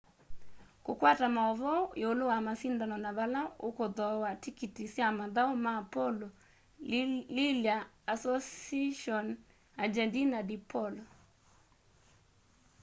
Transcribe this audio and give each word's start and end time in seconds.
kukwata 0.85 1.25
mauvoo 1.37 1.83
iulu 2.01 2.25
wa 2.31 2.37
masindano 2.47 2.95
na 3.03 3.11
vala 3.17 3.41
ukuthooa 3.67 4.31
tikiti 4.43 4.83
sya 4.93 5.07
mathau 5.19 5.51
ma 5.65 5.73
polo 5.93 6.27
lilya 7.35 7.77
asociacion 8.13 9.27
argentina 9.83 10.37
de 10.49 10.57
polo 10.71 11.03